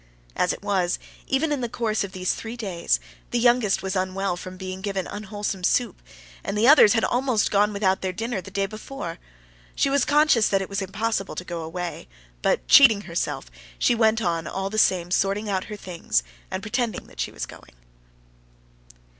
[0.35, 0.97] As it was,
[1.27, 5.05] even in the course of these three days, the youngest was unwell from being given
[5.05, 6.01] unwholesome soup,
[6.43, 9.19] and the others had almost gone without their dinner the day before.
[9.75, 12.07] She was conscious that it was impossible to go away;
[12.41, 17.07] but, cheating herself, she went on all the same sorting out her things and pretending
[17.17, 17.75] she was going.